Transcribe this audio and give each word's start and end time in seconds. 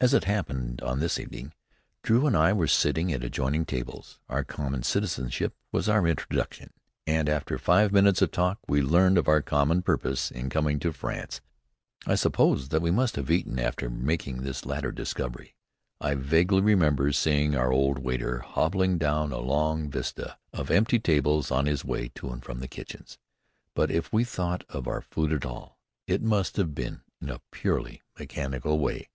As 0.00 0.14
it 0.14 0.22
happened 0.22 0.80
on 0.82 1.00
this 1.00 1.18
evening, 1.18 1.52
Drew 2.04 2.28
and 2.28 2.36
I 2.36 2.52
were 2.52 2.68
sitting 2.68 3.12
at 3.12 3.24
adjoining 3.24 3.64
tables. 3.64 4.20
Our 4.28 4.44
common 4.44 4.84
citizenship 4.84 5.56
was 5.72 5.88
our 5.88 6.06
introduction, 6.06 6.72
and 7.04 7.28
after 7.28 7.58
five 7.58 7.90
minutes 7.90 8.22
of 8.22 8.30
talk, 8.30 8.60
we 8.68 8.80
learned 8.80 9.18
of 9.18 9.26
our 9.26 9.42
common 9.42 9.82
purpose 9.82 10.30
in 10.30 10.50
coming 10.50 10.78
to 10.78 10.92
France. 10.92 11.40
I 12.06 12.14
suppose 12.14 12.68
that 12.68 12.80
we 12.80 12.92
must 12.92 13.16
have 13.16 13.28
eaten 13.28 13.58
after 13.58 13.90
making 13.90 14.42
this 14.42 14.64
latter 14.64 14.92
discovery. 14.92 15.56
I 16.00 16.14
vaguely 16.14 16.60
remember 16.60 17.10
seeing 17.10 17.56
our 17.56 17.72
old 17.72 17.98
waiter 17.98 18.38
hobbling 18.38 18.98
down 18.98 19.32
a 19.32 19.40
long 19.40 19.90
vista 19.90 20.38
of 20.52 20.70
empty 20.70 21.00
tables 21.00 21.50
on 21.50 21.66
his 21.66 21.84
way 21.84 22.10
to 22.14 22.30
and 22.30 22.40
from 22.40 22.60
the 22.60 22.68
kitchens. 22.68 23.18
But 23.74 23.90
if 23.90 24.12
we 24.12 24.22
thought 24.22 24.62
of 24.68 24.86
our 24.86 25.00
food 25.02 25.32
at 25.32 25.44
all, 25.44 25.80
it 26.06 26.22
must 26.22 26.56
have 26.56 26.72
been 26.72 27.00
in 27.20 27.28
a 27.30 27.40
purely 27.50 28.02
mechanical 28.16 28.78
way. 28.78 29.08